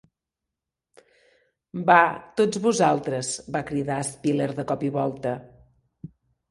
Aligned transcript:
"Va, 1.91 1.99
tots 2.41 2.63
vosaltres", 2.65 3.31
va 3.59 3.65
cridar 3.71 4.03
Spiller 4.13 4.53
de 4.63 4.71
cop 4.75 4.89
i 4.91 4.95
volta. 5.01 5.41